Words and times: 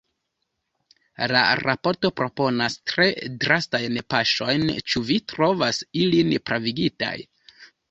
La 1.35 1.43
raporto 1.59 2.11
proponas 2.21 2.77
tre 2.93 3.07
drastajn 3.45 4.01
paŝojn, 4.15 4.67
ĉu 4.89 5.05
vi 5.13 5.21
trovas 5.35 5.85
ilin 6.07 6.35
pravigitaj? 6.51 7.15